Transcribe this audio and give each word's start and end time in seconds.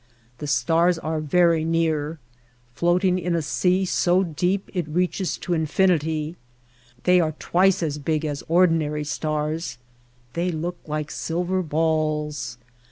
The 0.39 0.47
stars 0.47 0.97
are 0.97 1.19
very 1.19 1.63
near, 1.63 2.17
floating 2.73 3.19
in 3.19 3.35
a 3.35 3.41
sea 3.43 3.85
so 3.85 4.23
deep 4.23 4.71
it 4.73 4.87
reaches 4.87 5.37
to 5.37 5.53
infinity; 5.53 6.37
they 7.03 7.19
are 7.21 7.33
twice 7.37 7.83
as 7.83 7.99
big 7.99 8.25
as 8.25 8.41
ordinary 8.47 9.03
stars, 9.03 9.77
they 10.33 10.49
look 10.51 10.79
like 10.87 11.11
silver 11.11 11.61
balls. 11.61 12.57